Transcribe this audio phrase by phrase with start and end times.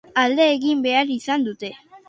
[0.21, 1.73] Alde egin behar izan dute.